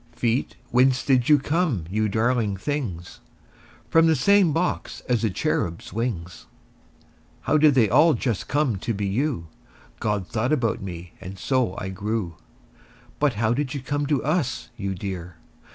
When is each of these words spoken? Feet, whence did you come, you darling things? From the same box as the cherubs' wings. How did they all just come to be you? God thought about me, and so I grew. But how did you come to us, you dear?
Feet, 0.13 0.55
whence 0.71 1.05
did 1.05 1.29
you 1.29 1.37
come, 1.37 1.85
you 1.87 2.09
darling 2.09 2.57
things? 2.57 3.19
From 3.91 4.07
the 4.07 4.15
same 4.15 4.51
box 4.51 5.01
as 5.01 5.21
the 5.21 5.29
cherubs' 5.29 5.93
wings. 5.93 6.47
How 7.41 7.59
did 7.59 7.75
they 7.75 7.87
all 7.87 8.15
just 8.15 8.47
come 8.47 8.77
to 8.77 8.95
be 8.95 9.05
you? 9.05 9.45
God 9.99 10.25
thought 10.27 10.51
about 10.51 10.81
me, 10.81 11.13
and 11.21 11.37
so 11.37 11.75
I 11.77 11.89
grew. 11.89 12.35
But 13.19 13.33
how 13.35 13.53
did 13.53 13.75
you 13.75 13.79
come 13.79 14.07
to 14.07 14.23
us, 14.23 14.69
you 14.75 14.95
dear? 14.95 15.35